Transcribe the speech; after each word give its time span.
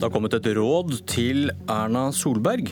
Det 0.00 0.06
har 0.08 0.14
kommet 0.14 0.32
et 0.32 0.46
råd 0.56 0.94
til 1.12 1.50
Erna 1.68 2.06
Solberg. 2.16 2.70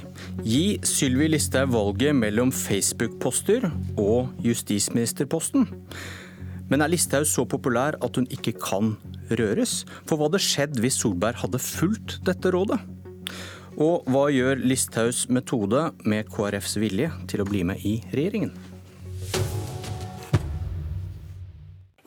Gi 0.48 0.79
Sylvi 0.80 1.27
Listhaug 1.29 1.74
valget 1.74 2.16
mellom 2.16 2.48
Facebook-poster 2.56 3.66
og 4.00 4.30
justisministerposten. 4.40 5.66
Men 6.72 6.80
er 6.80 6.88
Listhaug 6.88 7.29
så 7.29 7.45
populær 7.45 7.98
at 8.00 8.16
hun 8.16 8.25
ikke 8.32 8.54
kan 8.56 8.95
røres? 9.29 9.82
For 10.09 10.16
hva 10.16 10.30
hadde 10.30 10.41
skjedd 10.41 10.80
hvis 10.80 10.96
Solberg 11.02 11.43
hadde 11.43 11.61
fulgt 11.61 12.16
dette 12.25 12.48
rådet? 12.56 12.80
Og 13.76 14.08
hva 14.08 14.24
gjør 14.32 14.64
Listhaugs 14.64 15.26
metode 15.29 15.84
med 16.08 16.32
KrFs 16.32 16.80
vilje 16.80 17.12
til 17.29 17.45
å 17.45 17.50
bli 17.52 17.60
med 17.68 17.84
i 17.84 17.98
regjeringen? 18.08 18.56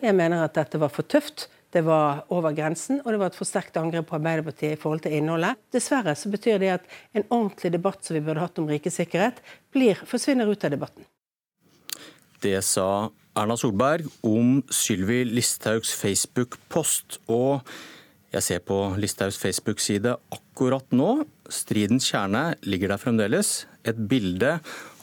Jeg 0.01 0.17
mener 0.17 0.41
at 0.49 0.57
dette 0.57 0.81
var 0.81 0.89
for 0.89 1.05
tøft 1.05 1.45
det 1.71 1.85
var 1.87 2.25
over 2.33 2.51
grensen, 2.55 2.99
og 3.03 3.13
det 3.13 3.19
var 3.21 3.31
et 3.31 3.37
for 3.37 3.47
sterkt 3.47 3.77
angrep 3.79 4.09
på 4.09 4.17
Arbeiderpartiet 4.17 4.75
i 4.75 4.79
forhold 4.79 5.05
til 5.05 5.15
innholdet. 5.15 5.59
Dessverre 5.71 6.15
så 6.19 6.31
betyr 6.33 6.59
det 6.59 6.73
at 6.73 6.91
en 7.15 7.25
ordentlig 7.29 7.71
debatt 7.77 8.03
som 8.03 8.17
vi 8.17 8.23
burde 8.25 8.43
hatt 8.43 8.59
om 8.59 8.67
rikets 8.67 8.99
sikkerhet, 8.99 9.39
forsvinner 10.09 10.51
ut 10.51 10.67
av 10.67 10.75
debatten. 10.75 11.07
Det 12.41 12.57
sa 12.65 13.11
Erna 13.37 13.55
Solberg 13.55 14.09
om 14.27 14.59
Sylvi 14.73 15.21
Listhaugs 15.29 15.93
Facebook-post. 15.95 17.21
Og 17.31 17.61
jeg 18.33 18.43
ser 18.43 18.63
på 18.65 18.79
Listhaugs 18.99 19.39
Facebook-side 19.39 20.17
akkurat 20.33 20.87
nå. 20.91 21.21
Stridens 21.51 22.09
kjerne 22.11 22.55
ligger 22.65 22.91
der 22.91 22.99
fremdeles. 22.99 23.53
Et 23.87 23.95
bilde 23.95 24.57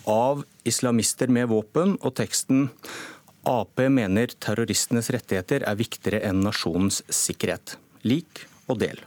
av 0.09 0.43
islamister 0.69 1.31
med 1.33 1.49
våpen 1.53 1.97
og 2.03 2.17
teksten 2.19 2.69
Ap 3.49 3.81
mener 3.89 4.29
terroristenes 4.45 5.09
rettigheter 5.15 5.63
er 5.65 5.77
viktigere 5.79 6.21
enn 6.29 6.43
nasjonens 6.45 7.01
sikkerhet. 7.09 7.79
Lik 8.05 8.45
og 8.69 8.83
del. 8.83 9.01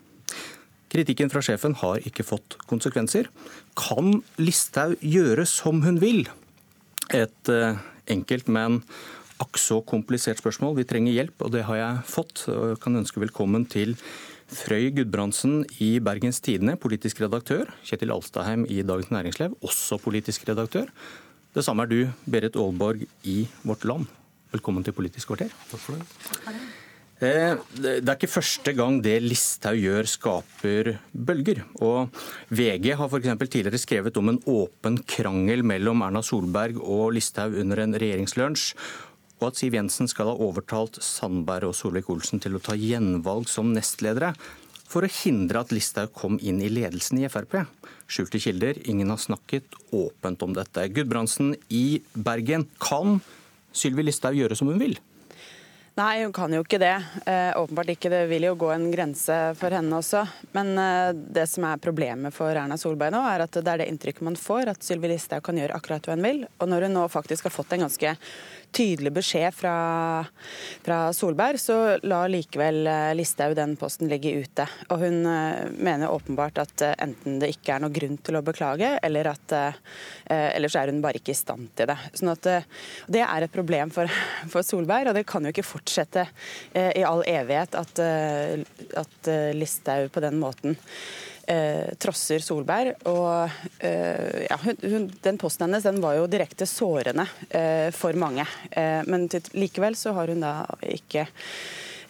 Kritikken 0.92 1.30
fra 1.32 1.44
sjefen 1.46 1.76
har 1.78 2.02
ikke 2.08 2.26
fått 2.26 2.58
konsekvenser. 2.68 3.30
Kan 3.78 4.24
Listhaug 4.42 4.98
gjøre 5.06 5.46
som 5.46 5.84
hun 5.86 6.02
vil? 6.02 6.26
Et 7.14 7.52
eh, 7.54 7.78
enkelt, 8.12 8.50
men 8.50 8.82
akk 9.42 9.62
så 9.62 9.78
komplisert 9.86 10.42
spørsmål. 10.42 10.80
Vi 10.80 10.88
trenger 10.90 11.16
hjelp, 11.16 11.38
og 11.46 11.54
det 11.54 11.68
har 11.70 11.78
jeg 11.78 12.06
fått. 12.10 12.46
Jeg 12.50 12.80
kan 12.82 12.98
ønske 12.98 13.22
velkommen 13.22 13.68
til 13.70 13.94
Frøy 14.52 14.90
Gudbrandsen 14.98 15.62
i 15.80 15.94
Bergens 16.04 16.42
Tidende, 16.44 16.80
politisk 16.82 17.22
redaktør. 17.24 17.70
Kjetil 17.88 18.16
Alstaheim 18.16 18.66
i 18.66 18.82
Dagens 18.82 19.14
Næringsliv, 19.14 19.54
også 19.62 20.02
politisk 20.02 20.50
redaktør. 20.50 20.90
Det 21.54 21.64
samme 21.68 21.86
er 21.86 21.94
du, 21.94 22.02
Berit 22.26 22.58
Aalborg 22.58 23.06
i 23.28 23.46
Vårt 23.64 23.86
Land. 23.86 24.10
Velkommen 24.52 24.84
til 24.84 24.96
Politisk 24.96 25.32
kvarter. 25.32 25.52
Takk 25.72 25.80
for 25.80 25.96
det. 25.96 26.56
Eh, 27.22 27.54
det 27.78 28.02
er 28.02 28.16
ikke 28.18 28.32
første 28.34 28.74
gang 28.74 28.98
det 29.06 29.20
Listhaug 29.24 29.78
gjør 29.80 30.10
skaper 30.10 30.90
bølger. 31.14 31.62
Og 31.80 32.10
VG 32.50 32.96
har 33.00 33.08
f.eks. 33.08 33.30
tidligere 33.46 33.80
skrevet 33.80 34.18
om 34.18 34.34
en 34.34 34.42
åpen 34.50 34.98
krangel 35.08 35.64
mellom 35.64 36.02
Erna 36.04 36.24
Solberg 36.26 36.82
og 36.82 37.14
Listhaug 37.16 37.56
under 37.62 37.84
en 37.84 37.96
regjeringslunsj, 37.96 38.74
og 39.42 39.48
at 39.48 39.62
Siv 39.62 39.78
Jensen 39.78 40.10
skal 40.12 40.30
ha 40.30 40.36
overtalt 40.36 41.00
Sandberg 41.02 41.72
og 41.72 41.78
Solvik-Olsen 41.78 42.42
til 42.44 42.58
å 42.58 42.62
ta 42.62 42.76
gjenvalg 42.78 43.48
som 43.50 43.72
nestledere 43.74 44.34
for 44.92 45.08
å 45.08 45.14
hindre 45.22 45.62
at 45.64 45.72
Listhaug 45.72 46.12
kom 46.18 46.36
inn 46.44 46.60
i 46.62 46.70
ledelsen 46.74 47.22
i 47.22 47.30
Frp. 47.32 47.62
Skjulte 48.12 48.42
kilder, 48.44 48.82
ingen 48.84 49.14
har 49.14 49.22
snakket 49.22 49.78
åpent 49.96 50.44
om 50.44 50.58
dette. 50.58 50.90
Gudbrandsen 50.92 51.54
i 51.72 52.02
Bergen, 52.12 52.68
kan 52.84 53.22
Sylvi 53.72 54.06
Listhaug 54.06 54.38
gjøre 54.38 54.58
som 54.58 54.72
hun 54.72 54.82
vil? 54.82 54.98
Nei, 56.00 56.24
hun 56.24 56.32
kan 56.32 56.54
jo 56.56 56.62
ikke 56.64 56.80
det. 56.80 56.94
Eh, 57.28 57.52
åpenbart 57.60 57.90
ikke. 57.92 58.10
Det 58.10 58.22
vil 58.32 58.46
jo 58.48 58.54
gå 58.56 58.70
en 58.72 58.86
grense 58.94 59.36
for 59.60 59.76
henne 59.76 59.98
også. 59.98 60.22
Men 60.56 60.72
eh, 60.80 61.10
det 61.12 61.44
som 61.52 61.66
er 61.68 61.82
problemet 61.84 62.32
for 62.32 62.56
Erna 62.56 62.78
Solberg 62.80 63.12
nå, 63.12 63.20
er 63.28 63.44
at 63.44 63.58
det 63.60 63.68
er 63.68 63.84
det 63.84 63.90
inntrykket 63.92 64.24
man 64.24 64.40
får, 64.40 64.72
at 64.72 64.88
Sylvi 64.88 65.12
Listhaug 65.12 65.44
kan 65.44 65.60
gjøre 65.60 65.76
akkurat 65.76 66.08
hva 66.08 66.16
hun 66.16 66.24
vil. 66.24 66.46
Og 66.64 66.72
når 66.72 66.88
hun 66.88 66.96
nå 66.96 67.04
faktisk 67.12 67.50
har 67.50 67.56
fått 67.58 67.76
en 67.76 67.84
ganske 67.84 68.16
tydelig 68.72 69.12
beskjed 69.14 69.54
fra, 69.56 69.76
fra 70.84 70.98
Solberg, 71.14 71.60
så 71.60 71.78
la 72.08 72.24
likevel 72.32 72.88
eh, 72.88 73.12
Listhaug 73.18 73.56
den 73.58 73.76
posten 73.80 74.10
ligge 74.12 74.34
ute. 74.44 74.66
Og 74.90 75.04
hun 75.04 75.26
eh, 75.28 75.68
mener 75.76 76.12
åpenbart 76.12 76.62
at 76.64 76.86
eh, 76.86 76.96
enten 77.04 77.40
det 77.42 77.52
ikke 77.56 77.76
er 77.76 77.84
noe 77.84 77.94
grunn 77.94 78.18
til 78.24 78.40
å 78.40 78.44
beklage, 78.46 78.94
eller 79.04 79.34
at 79.34 79.54
eller 80.32 80.72
så 80.72 80.80
er 80.82 80.92
hun 80.92 81.02
bare 81.04 81.20
ikke 81.20 81.34
i 81.34 81.38
stand 81.38 81.72
til 81.76 81.90
det. 81.90 81.98
Sånn 82.16 82.32
at 82.32 82.48
Det 83.12 83.22
er 83.24 83.44
et 83.44 83.52
problem 83.52 83.92
for, 83.92 84.08
for 84.52 84.64
Solberg, 84.64 85.10
og 85.12 85.18
det 85.18 85.26
kan 85.28 85.44
jo 85.44 85.52
ikke 85.52 85.66
fortsette 85.66 86.24
i 86.72 87.04
all 87.08 87.24
evighet 87.28 87.76
at, 87.76 88.00
at 88.00 89.32
Listhaug 89.58 90.12
på 90.14 90.24
den 90.24 90.40
måten 90.40 90.78
eh, 91.48 91.94
trosser 92.02 92.44
Solberg. 92.44 93.06
Og 93.10 93.50
eh, 93.80 94.48
ja, 94.48 94.58
hun, 94.64 95.10
den 95.24 95.40
posten 95.42 95.68
hennes 95.68 95.86
den 95.88 96.02
var 96.04 96.18
jo 96.20 96.30
direkte 96.32 96.68
sårende 96.70 97.28
eh, 97.50 97.90
for 97.96 98.18
mange. 98.20 98.46
Eh, 98.72 99.02
men 99.08 99.30
til, 99.32 99.46
likevel 99.58 99.98
så 100.00 100.16
har 100.18 100.34
hun 100.34 100.44
da 100.44 100.56
ikke 100.88 101.28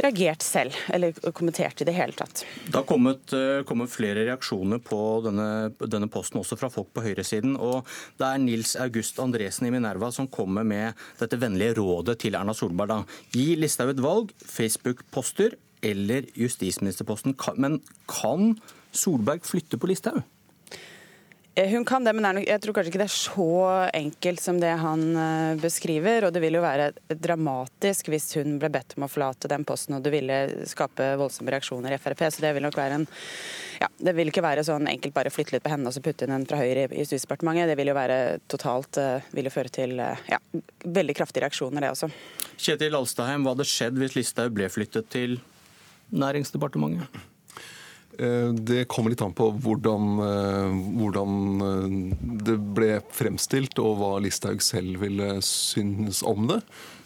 reagert 0.02 0.42
selv, 0.42 0.76
eller 0.94 1.14
kommentert 1.36 1.82
i 1.84 1.86
det 1.86 1.94
hele 1.94 2.16
tatt. 2.18 2.44
Det 2.66 2.74
har 2.74 2.86
kommet, 2.90 3.34
eh, 3.38 3.62
kommet 3.68 3.92
flere 3.92 4.26
reaksjoner 4.26 4.82
på 4.82 5.22
denne, 5.26 5.72
denne, 5.78 6.10
posten, 6.10 6.40
også 6.42 6.58
fra 6.58 6.72
folk 6.74 6.90
på 6.94 7.04
høyresiden. 7.06 7.58
og 7.60 7.86
Det 8.18 8.26
er 8.26 8.38
Nils 8.40 8.76
August 8.76 9.20
Andresen 9.20 9.68
i 9.68 9.72
Minerva 9.72 10.12
som 10.12 10.28
kommer 10.28 10.64
med 10.64 10.94
dette 11.20 11.38
vennlige 11.38 11.78
rådet 11.78 12.20
til 12.20 12.36
Erna 12.36 12.54
Solberg. 12.54 12.88
Da. 12.88 13.04
Gi 13.32 13.56
Listhaug 13.56 13.90
et 13.94 14.02
valg, 14.02 14.32
Facebook-poster 14.42 15.56
eller 15.84 16.26
justisministerposten. 16.38 17.36
Men 17.58 17.82
kan 18.08 18.60
Solberg 18.92 19.48
flytte 19.48 19.80
på 19.82 19.90
Listhaug? 19.92 20.22
Eh, 21.56 21.70
hun 21.70 21.86
kan 21.86 22.04
det, 22.04 22.14
men 22.16 22.38
jeg 22.46 22.62
tror 22.64 22.78
kanskje 22.78 22.94
ikke 22.94 23.00
det 23.02 23.08
er 23.10 23.16
så 23.18 23.46
enkelt 23.92 24.40
som 24.40 24.60
det 24.62 24.72
han 24.80 25.02
eh, 25.20 25.58
beskriver. 25.60 26.28
Og 26.28 26.34
det 26.34 26.40
vil 26.44 26.56
jo 26.56 26.64
være 26.64 26.92
dramatisk 27.12 28.08
hvis 28.12 28.30
hun 28.40 28.56
ble 28.62 28.70
bedt 28.72 28.96
om 28.96 29.04
å 29.04 29.10
forlate 29.12 29.52
den 29.52 29.66
posten, 29.68 29.98
og 29.98 30.06
det 30.06 30.14
ville 30.14 30.38
skape 30.70 31.10
voldsomme 31.20 31.52
reaksjoner 31.52 31.92
i 31.92 32.00
Frp. 32.00 32.24
Så 32.32 32.46
det 32.46 32.54
vil 32.56 32.64
nok 32.64 32.80
være 32.80 33.02
en 33.02 33.08
ja, 33.82 33.90
Det 33.98 34.14
vil 34.14 34.30
ikke 34.30 34.44
være 34.46 34.64
sånn 34.64 34.88
enkelt 34.88 35.16
bare 35.16 35.34
flytte 35.34 35.56
litt 35.56 35.66
på 35.66 35.72
henne 35.74 35.90
og 35.90 35.96
så 35.96 36.04
putte 36.06 36.28
inn 36.28 36.36
en 36.36 36.46
fra 36.48 36.60
Høyre 36.62 36.86
i 36.88 37.02
Justisdepartementet. 37.02 37.72
Det 37.72 37.78
vil 37.80 37.92
jo 37.92 37.98
være 37.98 38.20
totalt 38.52 39.00
eh, 39.02 39.28
Vil 39.36 39.50
jo 39.50 39.54
føre 39.54 39.74
til 39.74 39.98
ja, 40.00 40.40
veldig 40.86 41.18
kraftige 41.18 41.44
reaksjoner, 41.44 41.84
det 41.84 41.92
også. 41.98 42.12
Kjetil 42.62 42.96
Alstaheim, 42.96 43.44
hva 43.44 43.58
hadde 43.58 43.68
skjedd 43.68 44.00
hvis 44.00 44.16
Listhaug 44.16 44.56
ble 44.56 44.72
flyttet 44.72 45.12
til 45.12 45.42
Næringsdepartementet? 46.16 47.28
Eh, 48.22 48.54
det 48.54 48.86
kommer 48.86 49.10
litt 49.10 49.22
an 49.22 49.34
på 49.34 49.48
hvordan, 49.64 50.20
eh, 50.22 50.74
hvordan, 51.02 51.62
eh, 51.66 52.16
det 52.46 52.58
ble 52.76 53.02
fremstilt, 53.10 53.80
og 53.82 53.98
hva 53.98 54.12
Listhaug 54.22 54.62
selv 54.62 55.02
ville 55.02 55.42
synes 55.42 56.22
om 56.24 56.48
det. 56.48 56.62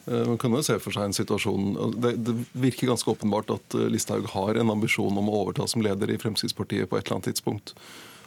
Man 0.05 0.37
kan 0.37 0.51
jo 0.51 0.61
se 0.61 0.77
for 0.77 0.93
seg 0.93 1.07
en 1.07 1.15
situasjon 1.17 1.95
Det, 1.99 2.11
det 2.23 2.33
virker 2.53 2.91
ganske 2.91 3.09
åpenbart 3.09 3.49
at 3.49 3.73
Listhaug 3.89 4.27
har 4.35 4.53
en 4.53 4.69
ambisjon 4.69 5.17
om 5.17 5.31
å 5.31 5.39
overta 5.39 5.65
som 5.67 5.81
leder 5.81 6.11
i 6.13 6.19
Fremskrittspartiet 6.21 6.85
på 6.85 6.99
et 6.99 7.07
eller 7.07 7.15
annet 7.15 7.33
tidspunkt. 7.33 7.73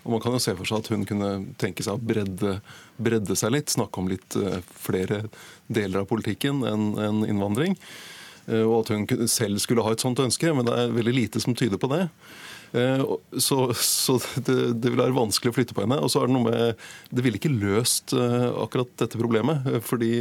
Og 0.02 0.10
Man 0.10 0.20
kan 0.20 0.32
jo 0.32 0.40
se 0.42 0.56
for 0.56 0.66
seg 0.66 0.78
at 0.78 0.88
hun 0.88 1.06
kunne 1.06 1.54
tenke 1.56 1.84
seg 1.86 1.94
å 1.94 2.02
bredde, 2.02 2.60
bredde 2.98 3.36
seg 3.36 3.52
litt, 3.52 3.70
snakke 3.70 3.96
om 4.02 4.10
litt 4.10 4.34
flere 4.74 5.28
deler 5.70 6.00
av 6.00 6.10
politikken 6.10 6.66
enn 6.66 6.98
en 6.98 7.22
innvandring. 7.22 7.78
Og 8.48 8.80
at 8.80 8.88
hun 8.88 9.06
selv 9.28 9.62
skulle 9.62 9.86
ha 9.86 9.92
et 9.94 10.02
sånt 10.02 10.18
ønske, 10.18 10.50
men 10.50 10.66
det 10.66 10.74
er 10.74 10.90
veldig 10.98 11.14
lite 11.14 11.38
som 11.38 11.54
tyder 11.54 11.78
på 11.78 11.94
det. 11.94 12.08
Eh, 12.72 13.04
så, 13.38 13.74
så 13.74 14.18
det, 14.36 14.56
det, 14.80 14.90
vil 14.90 15.00
være 15.00 15.16
vanskelig 15.16 15.52
å 15.52 15.56
flytte 15.56 15.76
på 15.76 15.84
henne. 15.84 16.00
Og 16.02 16.12
så 16.12 16.22
er 16.22 16.28
det 16.28 16.36
noe 16.36 16.48
med 16.48 16.88
Det 17.10 17.24
ville 17.24 17.40
ikke 17.40 17.54
løst 17.54 18.14
eh, 18.16 18.48
akkurat 18.64 18.90
dette 19.00 19.20
problemet. 19.20 19.68
Eh, 19.68 19.84
fordi 19.84 20.14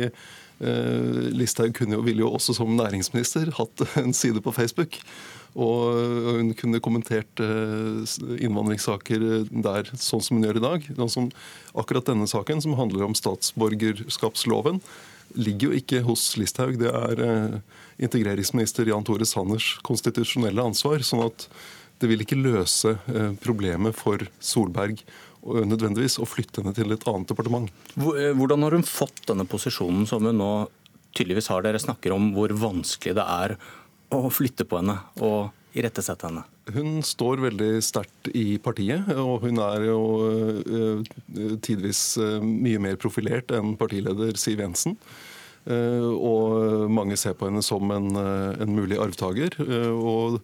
Listhaug 1.37 1.77
jo, 1.85 1.99
ville 2.01 2.23
jo 2.23 2.31
også 2.33 2.55
som 2.57 2.71
næringsminister 2.73 3.51
hatt 3.59 3.83
en 4.01 4.15
side 4.17 4.41
på 4.41 4.53
Facebook. 4.55 4.97
Og 5.57 5.99
hun 6.37 6.49
kunne 6.57 6.81
kommentert 6.81 7.41
innvandringssaker 7.41 9.21
der 9.49 9.91
sånn 9.93 10.23
som 10.25 10.37
hun 10.37 10.47
gjør 10.47 10.57
i 10.57 10.63
dag. 10.65 10.89
Sånn 11.13 11.29
akkurat 11.77 12.09
denne 12.09 12.25
saken, 12.29 12.61
som 12.65 12.73
handler 12.77 13.05
om 13.05 13.13
statsborgerskapsloven, 13.17 14.81
ligger 15.37 15.69
jo 15.69 15.77
ikke 15.77 16.01
hos 16.09 16.25
Listhaug. 16.41 16.77
Det 16.81 16.89
er 16.89 17.23
integreringsminister 18.01 18.89
Jan 18.89 19.05
Tore 19.05 19.29
Sanners 19.29 19.75
konstitusjonelle 19.85 20.65
ansvar. 20.73 21.05
sånn 21.05 21.25
at 21.25 21.49
det 22.01 22.09
vil 22.11 22.23
ikke 22.23 22.37
løse 22.39 22.97
eh, 23.09 23.33
problemet 23.41 23.97
for 23.97 24.21
Solberg 24.43 25.01
nødvendigvis 25.47 26.17
å 26.19 26.27
flytte 26.27 26.61
henne 26.61 26.75
til 26.75 26.91
et 26.91 27.05
annet 27.07 27.29
departement. 27.29 27.69
Eh, 27.95 28.33
hvordan 28.37 28.65
har 28.65 28.75
hun 28.75 28.87
fått 28.87 29.23
denne 29.29 29.47
posisjonen 29.49 30.07
som 30.09 30.25
hun 30.27 30.37
nå 30.41 30.51
tydeligvis 31.17 31.49
har? 31.53 31.63
Dere 31.65 31.81
snakker 31.81 32.15
om 32.15 32.31
hvor 32.35 32.53
vanskelig 32.57 33.15
det 33.17 33.25
er 33.37 33.55
å 34.13 34.27
flytte 34.31 34.67
på 34.67 34.81
henne 34.81 34.99
og 35.23 35.53
irettesette 35.77 36.29
henne. 36.29 36.43
Hun 36.73 37.01
står 37.05 37.41
veldig 37.43 37.71
sterkt 37.85 38.29
i 38.35 38.57
partiet, 38.59 39.07
og 39.13 39.45
hun 39.45 39.61
er 39.63 39.87
jo 39.87 39.99
eh, 40.27 41.57
tidvis 41.63 42.17
mye 42.43 42.81
mer 42.83 42.97
profilert 42.99 43.53
enn 43.55 43.75
partileder 43.79 44.37
Siv 44.39 44.63
Jensen. 44.63 44.97
Og 45.67 46.87
mange 46.95 47.17
ser 47.19 47.33
på 47.35 47.49
henne 47.49 47.59
som 47.59 47.89
en, 47.91 48.05
en 48.15 48.69
mulig 48.71 48.95
arvtaker. 49.03 49.57
Og 49.99 50.37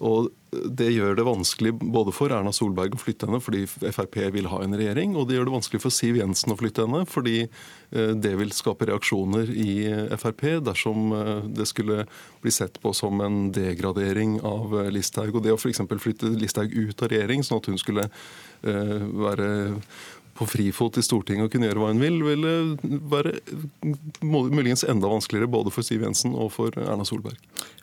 Og 0.00 0.30
Det 0.50 0.88
gjør 0.90 1.14
det 1.14 1.22
vanskelig 1.22 1.70
både 1.78 2.10
for 2.10 2.32
Erna 2.34 2.50
Solberg 2.50 2.96
å 2.96 2.98
flytte 2.98 3.28
henne 3.28 3.38
fordi 3.38 3.60
Frp 3.68 4.16
vil 4.34 4.48
ha 4.50 4.58
en 4.64 4.74
regjering, 4.74 5.12
og 5.14 5.28
det 5.28 5.36
gjør 5.36 5.46
det 5.46 5.54
vanskelig 5.54 5.80
for 5.84 5.94
Siv 5.94 6.18
Jensen 6.18 6.50
å 6.50 6.56
flytte 6.58 6.88
henne 6.88 7.04
fordi 7.06 7.36
eh, 7.44 8.10
det 8.18 8.32
vil 8.40 8.50
skape 8.50 8.88
reaksjoner 8.90 9.52
i 9.54 9.76
Frp 10.18 10.42
dersom 10.66 11.14
eh, 11.14 11.30
det 11.54 11.68
skulle 11.70 12.02
bli 12.42 12.50
sett 12.50 12.80
på 12.82 12.90
som 12.98 13.22
en 13.22 13.52
degradering 13.54 14.40
av 14.42 14.74
Listhaug. 14.90 15.38
Og 15.38 15.46
det 15.46 15.54
å 15.54 15.60
f.eks. 15.60 15.84
flytte 16.02 16.32
Listhaug 16.34 16.74
ut 16.74 17.06
av 17.06 17.12
regjering, 17.14 17.46
sånn 17.46 17.62
at 17.62 17.70
hun 17.70 17.78
skulle 17.80 18.10
være 18.60 19.50
på 20.40 20.48
frifot 20.48 20.96
i 20.96 21.04
Stortinget 21.04 21.46
og 21.46 21.52
kunne 21.52 21.68
gjøre 21.68 21.82
hva 21.82 21.92
hun 21.92 22.00
vil, 22.00 22.16
ville 22.24 22.54
være 23.12 23.36
muligens 24.24 24.86
enda 24.88 25.10
vanskeligere 25.10 25.50
både 25.52 25.72
for 25.74 25.84
Siv 25.84 26.06
Jensen 26.06 26.32
og 26.32 26.48
for 26.54 26.74
Erna 26.80 27.04
Solberg. 27.04 27.36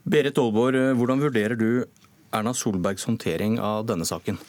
Berit 0.07 0.42
Aalborg, 0.42 0.98
hvordan 0.98 1.21
vurderer 1.21 1.59
du 1.59 1.86
Erna 2.37 2.53
Solbergs 2.57 3.07
håndtering 3.09 3.57
av 3.63 3.85
denne 3.89 4.07
saken? 4.07 4.39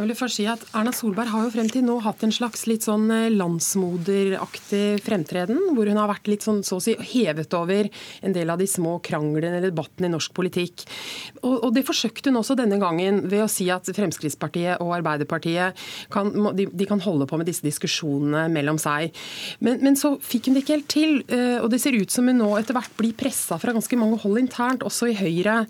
Jeg 0.00 0.06
vil 0.06 0.16
først 0.16 0.38
si 0.38 0.46
at 0.48 0.62
Erna 0.76 0.92
Solberg 0.94 1.28
har 1.32 1.44
jo 1.44 1.52
frem 1.52 1.68
til 1.70 1.84
nå 1.84 1.96
hatt 2.04 2.22
en 2.24 2.32
slags 2.32 2.62
litt 2.70 2.86
sånn 2.86 3.10
eh, 3.12 3.26
landsmoderaktig 3.34 5.00
fremtreden, 5.04 5.58
hvor 5.76 5.90
hun 5.90 5.98
har 6.00 6.10
vært 6.10 6.30
litt 6.30 6.46
sånn 6.46 6.62
så 6.66 6.78
å 6.78 6.84
si 6.84 6.94
hevet 7.12 7.52
over 7.58 7.90
en 8.24 8.36
del 8.36 8.52
av 8.52 8.60
de 8.60 8.68
små 8.70 8.98
kranglene 9.04 9.58
eller 9.58 9.72
debattene 9.72 10.08
i 10.08 10.14
norsk 10.14 10.32
politikk. 10.36 10.86
Og, 11.42 11.56
og, 11.56 11.68
det 11.76 11.84
forsøkte 11.88 12.30
hun 12.30 12.40
også 12.40 12.56
denne 12.58 12.78
gangen 12.80 13.24
ved 13.30 13.44
å 13.44 13.50
si 13.50 13.66
at 13.72 13.90
Fremskrittspartiet 13.96 14.80
og 14.80 14.94
Arbeiderpartiet 15.00 15.78
kan, 16.12 16.32
de, 16.56 16.68
de 16.70 16.88
kan 16.88 17.02
holde 17.04 17.28
på 17.28 17.40
med 17.40 17.50
disse 17.50 17.66
diskusjonene 17.66 18.46
mellom 18.52 18.80
seg. 18.80 19.12
Men, 19.60 19.82
men, 19.84 19.98
så 20.00 20.14
fikk 20.24 20.48
hun 20.48 20.56
det 20.56 20.64
ikke 20.64 20.76
helt 20.78 20.90
til, 20.92 21.16
eh, 21.28 21.58
og 21.60 21.68
det 21.74 21.82
ser 21.82 21.98
ut 21.98 22.14
som 22.14 22.30
hun 22.30 22.40
nå 22.40 22.54
etter 22.60 22.76
hvert 22.78 22.96
blir 22.98 23.16
pressa 23.18 23.58
fra 23.60 23.74
ganske 23.76 24.00
mange 24.00 24.20
hold 24.24 24.40
internt, 24.40 24.86
også 24.86 25.10
i 25.10 25.18
Høyre, 25.18 25.64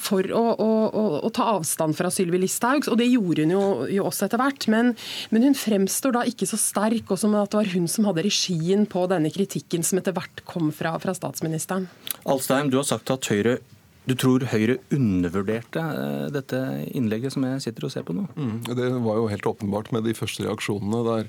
for 0.00 0.26
å, 0.36 0.44
å 0.60 0.99
å, 1.00 1.20
å, 1.24 1.32
ta 1.34 1.48
avstand 1.56 1.96
fra 1.98 2.12
Sylvi 2.12 2.42
Listhaug, 2.42 2.86
og 2.92 3.00
det 3.00 3.08
gjorde 3.08 3.46
hun 3.46 3.54
jo, 3.56 3.64
jo 3.96 4.06
også 4.10 4.28
etter 4.28 4.42
hvert. 4.42 4.68
Men, 4.72 4.94
men, 5.32 5.48
hun 5.48 5.58
fremstår 5.58 6.16
da 6.18 6.24
ikke 6.28 6.48
så 6.50 6.60
sterk, 6.60 7.10
og 7.10 7.20
som 7.20 7.34
at 7.40 7.52
det 7.52 7.62
var 7.62 7.72
hun 7.74 7.88
som 7.90 8.08
hadde 8.10 8.26
regien 8.26 8.86
på 8.90 9.06
denne 9.10 9.32
kritikken 9.34 9.86
som 9.86 10.00
etter 10.00 10.16
hvert 10.16 10.44
kom 10.48 10.70
fra, 10.74 10.94
fra 11.02 11.16
statsministeren. 11.16 11.88
Alstein, 12.28 12.72
du 12.72 12.80
har 12.80 12.88
sagt 12.88 13.12
at 13.12 13.30
Høyre 13.30 13.60
du 14.08 14.14
tror 14.18 14.42
Høyre 14.48 14.78
undervurderte 14.96 15.80
eh, 15.80 16.28
dette 16.34 16.58
innlegget 16.96 17.34
som 17.34 17.44
jeg 17.46 17.62
sitter 17.66 17.86
og 17.86 17.92
ser 17.92 18.06
på 18.06 18.16
nå? 18.16 18.24
Mm, 18.34 18.54
det 18.72 18.88
var 19.04 19.20
jo 19.20 19.28
helt 19.30 19.46
åpenbart 19.46 19.92
med 19.94 20.06
de 20.08 20.16
første 20.16 20.46
reaksjonene 20.46 21.02
der 21.06 21.28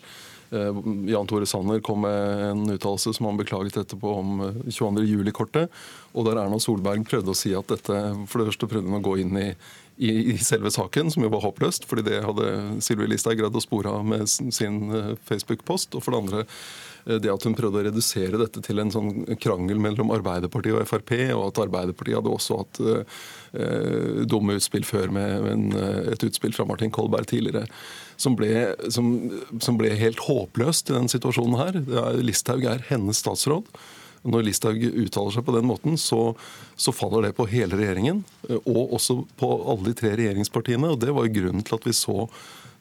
Jan 0.52 1.28
Tore 1.30 1.48
Sanner 1.48 1.80
kom 1.80 2.02
med 2.04 2.42
en 2.50 2.66
uttalelse 2.74 3.14
som 3.16 3.30
han 3.30 3.40
beklaget 3.40 3.78
etterpå 3.80 4.16
om 4.20 4.42
22. 4.68 5.22
Eh. 5.32 5.84
Og 6.12 6.28
der 6.28 6.42
Erna 6.42 6.60
Solberg 6.60 7.06
prøvde 7.08 7.32
å 7.32 7.38
si 7.38 7.54
at 7.56 7.72
dette 7.72 8.02
For 8.28 8.42
det 8.42 8.50
første 8.50 8.68
prøvde 8.68 8.92
hun 8.92 9.00
å 9.00 9.06
gå 9.06 9.16
inn 9.24 9.38
i, 9.40 9.48
i, 10.02 10.34
i 10.34 10.38
selve 10.42 10.72
saken, 10.74 11.12
som 11.14 11.24
jo 11.24 11.30
var 11.30 11.44
håpløst, 11.44 11.86
fordi 11.90 12.08
det 12.08 12.24
hadde 12.26 12.48
Sylvi 12.82 13.06
Listhaug 13.12 13.38
greid 13.38 13.58
å 13.58 13.62
spore 13.62 13.92
av 13.94 14.08
med 14.08 14.26
sin 14.30 14.80
eh, 14.90 15.12
Facebook-post. 15.30 15.94
Og 15.94 16.02
for 16.02 16.16
det 16.16 16.22
andre 16.24 16.42
eh, 16.42 17.20
det 17.22 17.30
at 17.30 17.46
hun 17.46 17.54
prøvde 17.58 17.84
å 17.84 17.86
redusere 17.86 18.40
dette 18.42 18.64
til 18.66 18.82
en 18.82 18.94
sånn 18.94 19.38
krangel 19.42 19.78
mellom 19.84 20.10
Arbeiderpartiet 20.16 20.80
og 20.80 20.90
Frp, 20.90 21.14
og 21.36 21.46
at 21.52 21.62
Arbeiderpartiet 21.68 22.18
hadde 22.18 22.34
også 22.34 22.60
hatt 22.64 22.82
eh, 22.82 24.26
dumme 24.26 24.58
utspill 24.58 24.90
før 24.90 25.14
med 25.14 25.48
en, 25.52 25.66
et 26.10 26.26
utspill 26.26 26.58
fra 26.58 26.66
Martin 26.66 26.94
Kolberg 26.94 27.30
tidligere, 27.30 27.68
som 28.22 28.34
ble, 28.40 28.72
som, 28.94 29.14
som 29.62 29.78
ble 29.78 29.94
helt 30.02 30.22
håpløst 30.26 30.90
i 30.90 30.98
den 30.98 31.10
situasjonen 31.14 31.62
her. 31.62 31.82
Listhaug 32.26 32.66
er 32.70 32.86
hennes 32.90 33.22
statsråd. 33.22 33.70
Når 34.22 34.46
Listhaug 34.46 34.84
uttaler 34.86 35.34
seg 35.34 35.46
på 35.48 35.56
den 35.56 35.66
måten, 35.70 35.98
så, 35.98 36.34
så, 36.76 36.94
faller 36.94 37.26
det 37.26 37.36
på 37.38 37.48
hele 37.50 37.78
regjeringen. 37.80 38.24
Eh, 38.50 38.60
og 38.70 38.98
også 38.98 39.22
på 39.40 39.54
alle 39.72 39.92
de 39.92 39.98
tre 39.98 40.16
regjeringspartiene. 40.20 40.92
Og 40.94 41.00
det 41.02 41.14
var 41.18 41.32
grunnen 41.34 41.66
til 41.66 41.80
at 41.80 41.88
vi 41.88 41.96
så 41.98 42.28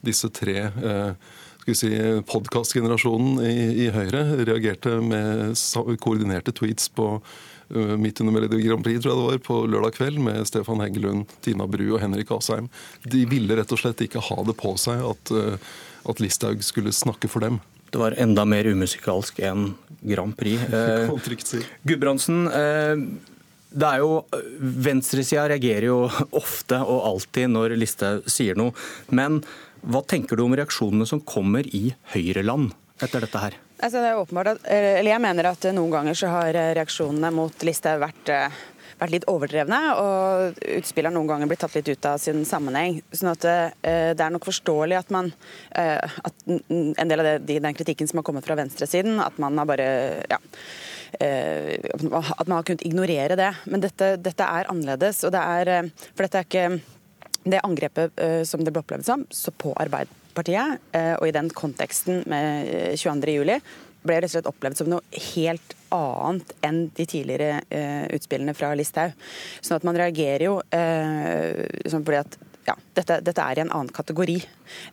disse 0.04 0.30
tre 0.32 0.58
eh, 0.68 1.30
skal 1.60 1.72
vi 1.72 1.76
si, 1.76 2.22
podkastgenerasjonen 2.32 3.40
i, 3.44 3.84
i 3.84 3.88
Høyre 3.92 4.22
reagerte 4.48 4.96
med 5.04 5.58
koordinerte 6.00 6.54
tweets 6.56 6.88
på 6.96 7.08
uh, 7.20 7.96
midt 8.00 8.22
under 8.22 8.32
Melodi 8.34 8.62
Grand 8.64 8.84
Prix 8.84 9.02
tror 9.02 9.12
jeg 9.12 9.20
det 9.20 9.26
var, 9.26 9.42
på 9.44 9.58
lørdag 9.68 9.98
kveld 9.98 10.22
med 10.24 10.48
Stefan 10.48 10.80
Heggelund, 10.80 11.28
Tina 11.44 11.68
Bru 11.70 11.84
og 11.92 12.00
Henrik 12.00 12.32
Asheim. 12.32 12.70
De 13.04 13.26
ville 13.28 13.58
rett 13.58 13.76
og 13.76 13.82
slett 13.82 14.00
ikke 14.06 14.24
ha 14.30 14.38
det 14.48 14.56
på 14.60 14.72
seg 14.80 15.04
at, 15.04 15.34
uh, 15.36 15.76
at 16.10 16.24
Listhaug 16.24 16.64
skulle 16.64 16.96
snakke 16.96 17.28
for 17.28 17.44
dem. 17.44 17.60
Det 17.90 17.98
var 17.98 18.14
enda 18.22 18.44
mer 18.46 18.68
umusikalsk 18.70 19.40
enn 19.42 19.72
Grand 20.00 20.36
Prix. 20.36 20.60
Eh, 20.70 21.64
Gudbrandsen, 21.82 22.46
eh, 22.46 23.02
det 23.70 23.86
er 23.86 24.02
jo, 24.02 24.20
Venstresida 24.58 25.48
reagerer 25.50 25.88
jo 25.90 25.98
ofte 26.42 26.80
og 26.82 27.02
alltid 27.12 27.50
når 27.52 27.76
Listhaug 27.78 28.28
sier 28.30 28.58
noe. 28.58 28.74
Men 29.10 29.40
hva 29.80 30.02
tenker 30.06 30.36
du 30.36 30.44
om 30.44 30.54
reaksjonene 30.56 31.08
som 31.08 31.22
kommer 31.24 31.66
i 31.66 31.90
Høyreland 32.14 32.72
etter 33.00 33.24
dette 33.24 33.42
her? 33.42 33.56
Altså, 33.80 34.02
det 34.02 34.10
er 34.10 34.18
åpenbart 34.20 34.54
at, 34.54 34.66
eller 34.68 35.08
Jeg 35.08 35.24
mener 35.24 35.48
at 35.48 35.70
noen 35.72 35.94
ganger 35.94 36.18
så 36.18 36.32
har 36.34 36.52
reaksjonene 36.76 37.30
mot 37.32 37.64
Listhaug 37.64 38.02
vært 38.02 38.32
eh, 38.34 38.60
vært 39.00 39.14
litt 39.14 39.26
overdrevne, 39.30 39.78
og 40.00 40.60
utspill 40.78 41.08
noen 41.10 41.28
ganger 41.30 41.50
blitt 41.50 41.62
tatt 41.64 41.76
litt 41.78 41.88
ut 41.90 42.08
av 42.10 42.20
sin 42.22 42.44
sammenheng. 42.48 43.00
sånn 43.12 43.32
at 43.32 43.46
eh, 43.48 44.12
Det 44.16 44.24
er 44.24 44.34
nok 44.34 44.46
forståelig 44.48 44.98
at 44.98 45.10
man 45.14 45.32
eh, 45.76 45.98
at 45.98 46.46
en 46.48 47.10
del 47.10 47.22
av 47.22 47.28
det, 47.30 47.58
den 47.60 47.76
kritikken 47.76 48.08
som 48.08 48.20
har 48.20 48.26
kommet 48.28 48.46
fra 48.46 48.58
venstresiden, 48.60 49.20
at 49.22 49.36
man 49.42 49.58
har 49.58 49.68
bare 49.68 49.88
ja, 50.30 50.38
eh, 51.18 51.76
at 51.90 52.46
man 52.46 52.58
har 52.58 52.68
kunnet 52.68 52.86
ignorere 52.86 53.38
det. 53.40 53.50
Men 53.66 53.84
dette, 53.84 54.14
dette 54.20 54.46
er 54.46 54.70
annerledes. 54.70 55.24
og 55.24 55.34
det 55.34 55.42
er, 55.42 55.92
For 56.14 56.26
dette 56.26 56.40
er 56.40 56.48
ikke 56.48 56.80
det 57.50 57.60
angrepet 57.64 58.18
som 58.44 58.60
det 58.60 58.72
ble 58.74 58.82
opplevd 58.82 59.06
som, 59.06 59.22
så 59.32 59.48
på 59.56 59.72
Arbeiderpartiet, 59.80 60.82
og 61.16 61.24
i 61.24 61.32
den 61.32 61.48
konteksten 61.56 62.20
med 62.28 62.68
22.07, 63.00 63.62
ble 64.06 64.20
rett 64.20 64.30
og 64.30 64.36
slett 64.36 64.50
opplevd 64.50 64.80
som 64.80 64.90
noe 64.90 65.22
helt 65.34 65.74
annet 65.94 66.54
enn 66.66 66.84
de 66.96 67.06
tidligere 67.08 67.62
eh, 67.74 68.06
utspillene 68.14 68.54
fra 68.56 68.72
Listhaug. 68.78 69.16
Sånn 69.60 69.80
at 69.80 69.86
man 69.86 69.98
reagerer 69.98 70.46
jo 70.46 70.60
eh, 70.76 71.66
sånn 71.90 72.06
fordi 72.06 72.22
at 72.22 72.38
ja, 72.68 72.74
dette, 72.94 73.18
dette, 73.24 73.42
er 73.42 73.58
i 73.58 73.62
en 73.62 73.72
annen 73.72 73.90
kategori. 73.94 74.36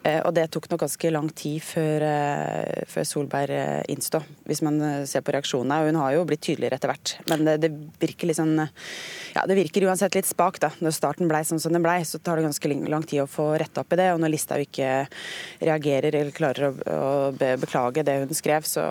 Eh, 0.08 0.22
og 0.26 0.32
det 0.38 0.48
tok 0.54 0.70
nok 0.72 0.82
ganske 0.86 1.12
lang 1.12 1.28
tid 1.38 1.60
før, 1.62 2.06
eh, 2.08 2.86
før 2.90 3.08
Solberg 3.08 3.54
eh, 3.54 3.82
innstod, 3.92 4.26
hvis 4.48 4.64
man 4.66 4.80
eh, 4.82 5.04
ser 5.10 5.26
på 5.26 5.34
reaksjonene. 5.36 5.90
Hun 5.90 6.00
har 6.00 6.16
jo 6.16 6.24
blitt 6.30 6.46
tydeligere 6.48 6.80
etter 6.80 6.94
hvert. 6.94 7.14
Men 7.30 7.44
det, 7.48 7.58
det 7.66 7.72
virker 8.02 8.32
liksom 8.32 8.56
ja, 8.58 9.44
det 9.46 9.58
virker 9.60 9.86
uansett 9.90 10.16
litt 10.18 10.30
spakt, 10.30 10.64
da. 10.64 10.72
Når 10.82 10.96
starten 10.96 11.30
blei 11.30 11.44
sånn 11.48 11.62
som 11.62 11.76
den 11.76 11.84
blei, 11.86 12.00
så 12.08 12.22
tar 12.24 12.40
det 12.40 12.48
ganske 12.48 12.72
lang 12.88 13.06
tid 13.08 13.26
å 13.26 13.30
få 13.30 13.50
retta 13.60 13.84
opp 13.84 13.94
i 13.94 14.00
det. 14.00 14.10
Og 14.16 14.24
når 14.24 14.34
Listhaug 14.34 14.64
ikke 14.64 14.94
reagerer 15.60 16.16
eller 16.16 16.34
klarer 16.36 16.70
å, 16.72 16.96
å 16.96 17.52
beklage 17.60 18.06
det 18.08 18.18
hun 18.24 18.34
skrev, 18.38 18.66
så, 18.68 18.88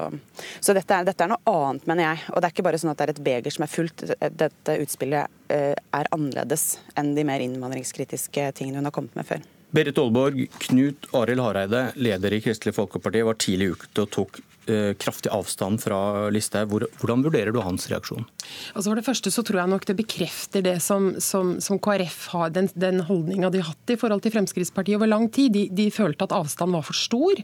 så 0.60 0.76
dette, 0.76 1.00
er, 1.00 1.08
dette, 1.08 1.24
er, 1.24 1.32
noe 1.32 1.56
annet, 1.56 1.88
mener 1.88 2.10
jeg. 2.10 2.28
Og 2.30 2.42
det 2.42 2.50
er 2.50 2.56
ikke 2.56 2.68
bare 2.68 2.82
sånn 2.82 2.92
at 2.92 3.00
det 3.00 3.08
er 3.08 3.16
et 3.16 3.24
beger 3.30 3.56
som 3.56 3.66
er 3.66 3.72
fullt. 3.72 4.06
Dette 4.44 4.78
utspillet 4.84 5.45
er 5.52 6.10
annerledes 6.14 6.78
enn 6.98 7.14
de 7.16 7.24
mer 7.26 7.44
innvandringskritiske 7.44 8.50
tingene 8.58 8.80
hun 8.80 8.90
har 8.90 8.96
kommet 8.96 9.16
med 9.18 9.28
før. 9.28 9.44
Berit 9.76 9.98
Aalborg, 9.98 10.44
Knut 10.62 11.08
Arild 11.16 11.42
Hareide, 11.42 11.88
leder 11.98 12.36
i 12.36 12.42
Kristelig 12.44 12.76
Folkeparti, 12.76 13.24
var 13.26 13.38
tidlig 13.42 13.72
ute 13.74 14.06
og 14.06 14.12
tok 14.14 14.38
Eh, 14.38 14.55
kraftig 14.98 15.30
avstand 15.34 15.80
fra 15.82 16.28
Listhaug. 16.34 16.74
Hvordan 17.00 17.24
vurderer 17.26 17.54
du 17.54 17.60
hans 17.62 17.88
reaksjon? 17.90 18.26
Altså 18.74 18.90
for 18.90 18.98
det 18.98 19.06
første 19.06 19.32
så 19.32 19.44
tror 19.46 19.60
jeg 19.62 19.72
nok 19.72 19.86
det 19.88 19.96
bekrefter 19.98 20.64
det 20.66 20.76
som, 20.84 21.12
som, 21.22 21.56
som 21.62 21.80
KrF 21.82 22.18
har, 22.34 22.52
den, 22.54 22.68
den 22.74 23.02
holdninga 23.06 23.50
de 23.52 23.62
har 23.62 23.72
hatt 23.72 23.94
i 23.94 23.98
forhold 24.00 24.24
til 24.24 24.34
Fremskrittspartiet 24.34 24.98
over 24.98 25.10
lang 25.10 25.28
tid. 25.32 25.54
De, 25.54 25.66
de, 25.70 25.88
følte 25.94 26.26
at 26.26 26.34
avstanden 26.36 26.76
var 26.76 26.86
for 26.86 26.98
stor. 26.98 27.42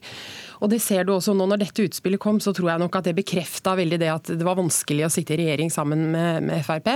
Og 0.62 0.70
det 0.70 0.80
ser 0.82 1.06
du 1.06 1.14
også 1.14 1.34
nå 1.34 1.46
når 1.50 1.62
dette 1.64 1.86
utspillet 1.86 2.22
kom, 2.22 2.38
så 2.42 2.54
tror 2.54 2.72
jeg 2.72 2.82
nok 2.82 2.98
at 2.98 3.08
det 3.08 3.16
bekrefta 3.18 3.74
veldig 3.78 3.98
det 4.02 4.10
at 4.12 4.32
det 4.32 4.46
var 4.46 4.58
vanskelig 4.58 5.06
å 5.06 5.12
sitte 5.12 5.34
i 5.34 5.40
regjering 5.42 5.72
sammen 5.74 6.04
med, 6.12 6.46
med 6.46 6.66
Frp. 6.66 6.90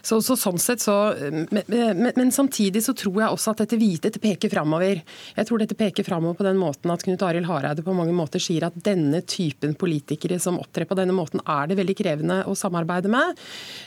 Så, 0.00 0.20
så, 0.24 0.36
sånn 0.40 0.60
sett 0.60 0.82
så 0.84 0.96
men, 1.20 1.62
men, 1.68 2.12
men, 2.16 2.32
samtidig 2.34 2.84
så 2.84 2.94
tror 2.96 3.20
jeg 3.22 3.36
også 3.36 3.54
at 3.54 3.64
dette 3.64 3.80
dette 3.84 4.20
peker 4.22 4.50
framover. 4.52 5.02
Jeg 5.36 5.48
tror 5.48 5.60
dette 5.60 5.76
peker 5.78 6.06
framover 6.06 6.38
på 6.38 6.46
den 6.46 6.58
måten 6.60 6.92
at 6.92 7.04
Knut 7.04 7.22
Arild 7.26 7.48
Hareide 7.48 7.84
på 7.84 7.94
mange 7.96 8.14
måter 8.16 8.42
sier 8.42 8.66
at 8.68 8.76
denne 8.86 9.20
type 9.28 9.53
typen 9.54 9.74
politikere 9.78 10.38
som 10.40 10.58
opptrer 10.60 10.88
på 10.88 10.96
denne 10.98 11.14
måten, 11.16 11.42
er 11.46 11.70
det 11.70 11.78
veldig 11.78 11.96
krevende 11.98 12.42
å 12.48 12.54
samarbeide 12.58 13.10
med. 13.12 13.40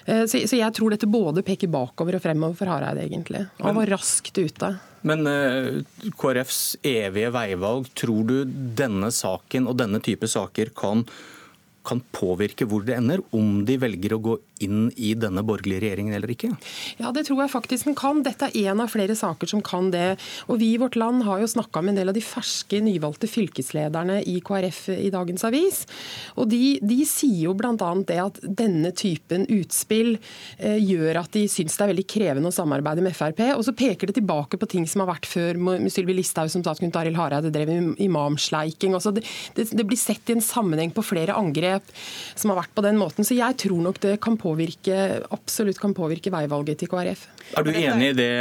Eh, 0.06 0.26
så 0.28 0.42
jeg 0.44 0.74
tror 0.76 0.94
dette 0.94 1.10
både 1.10 1.44
peker 1.46 1.72
bakover 1.72 2.18
og 2.18 2.24
fremover 2.24 2.58
for 2.58 2.72
Hareide, 2.72 3.06
egentlig. 3.06 3.46
Han 3.62 3.78
var 3.78 3.92
raskt 3.98 4.38
ute. 4.38 4.76
Men 5.08 5.28
uh, 5.30 6.12
KrFs 6.18 6.78
evige 6.86 7.32
veivalg, 7.32 7.88
tror 7.96 8.28
du 8.28 8.38
denne 8.48 9.12
saken 9.14 9.70
og 9.70 9.78
denne 9.80 10.02
type 10.04 10.28
saker 10.28 10.74
kan 10.76 11.06
kan 11.88 12.02
påvirke 12.12 12.66
hvor 12.68 12.84
det 12.84 12.98
ender, 12.98 13.22
om 13.32 13.62
de 13.64 13.78
velger 13.80 14.18
å 14.18 14.20
gå 14.20 14.34
inn 14.64 14.88
i 14.96 15.14
denne 15.20 15.44
borgerlige 15.46 15.84
regjeringen 15.84 16.16
eller 16.18 16.32
ikke? 16.34 16.52
Ja, 17.02 17.12
det 17.16 17.28
tror 17.28 17.44
jeg 17.44 17.54
faktisk 17.54 17.90
den 17.90 17.98
kan. 17.98 18.24
Dette 18.26 18.50
er 18.50 18.72
en 18.72 18.84
av 18.84 18.92
flere 18.94 19.16
saker 19.18 19.50
som 19.50 19.64
kan 19.66 19.92
det. 19.94 20.18
Og 20.48 20.60
Vi 20.62 20.74
i 20.74 20.80
vårt 20.82 20.98
land 21.00 21.24
har 21.28 21.42
jo 21.42 21.50
snakka 21.50 21.84
med 21.84 21.94
en 21.96 22.02
del 22.02 22.12
av 22.12 22.18
de 22.18 22.24
ferske 22.26 22.82
nyvalgte 22.84 23.30
fylkeslederne 23.30 24.20
i 24.28 24.40
KrF 24.46 24.82
i 24.98 25.12
dagens 25.14 25.46
avis. 25.48 25.84
Og 26.36 26.50
De, 26.52 26.80
de 26.82 27.00
sier 27.08 27.48
jo 27.48 27.56
bl.a. 27.58 27.76
det 28.08 28.20
at 28.22 28.40
denne 28.44 28.92
typen 28.98 29.46
utspill 29.54 30.16
eh, 30.58 30.80
gjør 30.82 31.22
at 31.24 31.34
de 31.36 31.46
syns 31.52 31.78
det 31.78 31.86
er 31.86 31.94
veldig 31.94 32.08
krevende 32.10 32.52
å 32.52 32.56
samarbeide 32.56 33.04
med 33.06 33.16
Frp. 33.18 33.44
Og 33.56 33.66
så 33.68 33.76
peker 33.78 34.10
det 34.10 34.18
tilbake 34.20 34.60
på 34.60 34.70
ting 34.70 34.88
som 34.90 35.04
har 35.04 35.12
vært 35.14 35.30
før 35.30 35.60
med 35.62 35.92
Sylvi 35.94 36.16
Listhaug 36.18 36.52
som 36.52 36.64
statsminister 36.66 37.04
Arild 37.04 37.20
Hareide 37.20 37.54
drev 37.54 37.72
imamsleiking. 38.02 38.96
Altså 38.98 39.14
det, 39.16 39.26
det, 39.58 39.70
det 39.76 39.86
blir 39.88 40.00
sett 40.00 40.30
i 40.32 40.38
en 40.38 40.44
sammenheng 40.44 40.94
på 40.96 41.06
flere 41.06 41.36
angrep 41.38 41.86
som 42.36 42.52
har 42.52 42.62
vært 42.64 42.76
på 42.78 42.86
den 42.86 43.00
måten. 43.00 43.28
Så 43.28 43.38
jeg 43.38 43.58
tror 43.62 43.84
nok 43.84 44.02
det 44.04 44.18
kan 44.24 44.38
påvirke, 44.40 44.47
absolutt 45.36 45.80
kan 45.82 45.96
påvirke 45.98 46.32
veivalget 46.34 46.80
til 46.82 46.92
KrF. 46.92 47.28
Er 47.58 47.66
du 47.68 47.72
enig 47.74 48.12
i 48.12 48.18
det, 48.18 48.32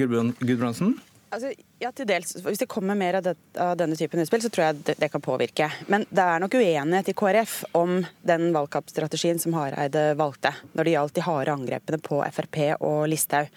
Gudbrandsen? 0.00 0.96
Altså, 1.32 1.52
ja, 1.82 1.90
til 1.94 2.06
dels. 2.06 2.34
Hvis 2.44 2.60
det 2.62 2.68
kommer 2.70 2.96
mer 2.98 3.18
av, 3.18 3.24
det, 3.26 3.34
av 3.60 3.74
denne 3.78 3.96
typen 3.98 4.22
utspill, 4.22 4.42
så 4.44 4.50
tror 4.52 4.64
jeg 4.68 4.82
det, 4.86 4.96
det, 5.00 5.08
kan 5.12 5.22
påvirke. 5.24 5.68
Men 5.90 6.06
det 6.10 6.24
er 6.24 6.42
nok 6.42 6.54
uenighet 6.58 7.10
i 7.10 7.14
KrF 7.18 7.56
om 7.78 8.00
den 8.28 8.50
valgkampstrategien 8.54 9.40
som 9.42 9.56
Hareide 9.58 10.12
valgte 10.18 10.54
når 10.76 10.86
det 10.88 10.94
gjaldt 10.94 11.16
de 11.18 11.26
harde 11.26 11.56
angrepene 11.56 12.00
på 12.02 12.20
Frp 12.36 12.60
og 12.78 13.06
Listhaug. 13.10 13.50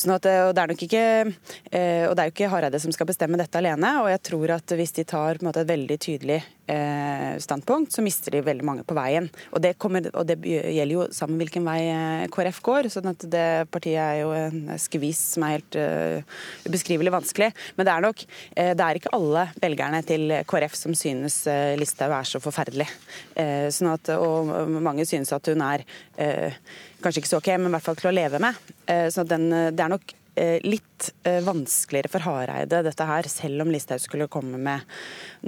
Sånn 0.00 0.14
at, 0.16 0.28
og 0.46 0.54
det 0.56 0.62
er 0.62 0.72
nok 0.72 0.86
ikke 0.86 1.04
eh, 1.04 2.06
og 2.08 2.14
det 2.16 2.22
er 2.22 2.30
jo 2.30 2.34
ikke 2.34 2.52
Hareide 2.54 2.80
som 2.80 2.94
skal 2.94 3.08
bestemme 3.10 3.40
dette 3.40 3.60
alene. 3.60 3.92
og 4.00 4.08
jeg 4.12 4.24
tror 4.30 4.56
at 4.56 4.76
Hvis 4.80 4.96
de 4.96 5.04
tar 5.04 5.42
måte, 5.44 5.60
et 5.60 5.68
veldig 5.68 5.98
tydelig 6.00 6.40
eh, 6.70 7.36
standpunkt, 7.42 7.92
så 7.92 8.02
mister 8.04 8.32
de 8.32 8.42
veldig 8.46 8.64
mange 8.66 8.84
på 8.86 8.96
veien. 8.96 9.28
Og 9.52 9.60
det, 9.62 9.74
kommer, 9.78 10.06
og 10.14 10.26
det 10.28 10.38
gjelder 10.46 10.94
jo 10.94 11.06
sammen 11.14 11.40
hvilken 11.40 11.66
vei 11.66 11.80
eh, 11.90 12.26
KrF 12.32 12.62
går. 12.64 12.90
sånn 12.92 13.12
at 13.12 13.26
det 13.30 13.48
partiet 13.70 14.00
er 14.00 14.22
jo 14.22 14.32
en 14.36 14.78
skvis 14.80 15.20
som 15.34 15.44
er 15.46 15.58
helt 15.58 15.76
uh, 15.78 16.38
ubeskrivelig 16.68 17.12
vanskelig. 17.12 17.49
Men 17.76 17.88
det 17.88 17.94
er 17.94 18.04
nok 18.04 18.22
eh, 18.26 18.72
det 18.76 18.86
er 18.86 19.00
ikke 19.00 19.12
alle 19.16 19.46
velgerne 19.62 20.02
til 20.06 20.36
KrF 20.48 20.76
som 20.78 20.96
synes 20.98 21.42
eh, 21.50 21.74
Listhaug 21.80 22.14
er 22.16 22.28
så 22.28 22.40
forferdelig. 22.42 22.88
Eh, 23.34 23.68
sånn 23.74 23.92
at, 23.94 24.12
og 24.16 24.50
mange 24.80 25.06
synes 25.08 25.32
at 25.34 25.50
hun 25.50 25.62
er 25.64 25.84
kanskje 27.00 27.22
ikke 27.22 27.30
så 27.30 27.38
ok, 27.40 27.48
men 27.56 27.70
i 27.70 27.74
hvert 27.74 27.84
fall 27.84 27.98
til 27.98 28.10
å 28.10 28.14
leve 28.14 28.40
med. 28.42 28.56
Så 29.12 29.24
den, 29.28 29.46
det 29.48 29.82
er 29.82 29.92
nok 29.92 30.12
litt 30.64 31.08
vanskeligere 31.46 32.10
for 32.12 32.24
Hareide, 32.24 32.82
dette 32.84 33.06
her, 33.08 33.28
selv 33.32 33.64
om 33.64 33.72
Listhaug 33.72 34.02
skulle 34.02 34.28
komme 34.32 34.60
med 34.60 34.84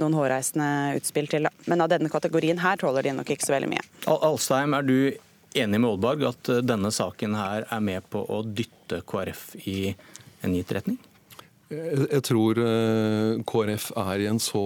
noen 0.01 0.17
hårreisende 0.17 0.97
utspill 0.97 1.29
til. 1.31 1.49
Men 1.69 1.85
av 1.85 1.91
denne 1.93 2.11
kategorien 2.13 2.61
her 2.63 2.81
tåler 2.81 3.05
de 3.05 3.13
nok 3.19 3.35
ikke 3.35 3.47
så 3.47 3.55
veldig 3.55 3.71
mye. 3.75 3.85
Alstheim, 4.09 4.75
er 4.77 4.89
du 4.89 4.97
enig 5.53 5.79
med 5.79 5.89
Aalborg 5.91 6.27
at 6.31 6.51
denne 6.65 6.91
saken 6.93 7.37
her 7.37 7.67
er 7.69 7.85
med 7.85 8.09
på 8.13 8.23
å 8.25 8.41
dytte 8.45 9.03
KrF 9.09 9.49
i 9.69 9.79
en 10.43 10.57
gitt 10.57 10.73
retning? 10.75 10.99
Jeg 11.73 12.23
tror 12.27 12.59
eh, 12.61 13.41
KrF 13.49 13.89
er 13.99 14.23
i 14.23 14.27
en 14.29 14.39
så, 14.41 14.63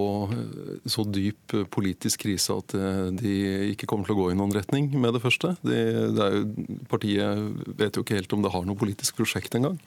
så, 0.87 1.05
dyp 1.07 1.55
politisk 1.73 2.25
krise 2.25 2.57
at 2.57 2.75
eh, 2.77 3.07
de 3.17 3.33
ikke 3.73 3.89
kommer 3.89 4.07
til 4.07 4.17
å 4.17 4.19
gå 4.21 4.27
i 4.33 4.37
noen 4.37 4.53
retning 4.55 4.89
med 4.95 5.15
det 5.15 5.23
første. 5.23 5.55
De, 5.65 5.79
det 6.17 6.29
jo, 6.33 6.43
partiet 6.91 7.41
vet 7.79 7.97
jo 7.97 8.05
ikke 8.05 8.19
helt 8.19 8.37
om 8.37 8.45
det 8.45 8.53
har 8.53 8.67
noe 8.67 8.79
politisk 8.79 9.19
prosjekt 9.19 9.57
engang. 9.59 9.79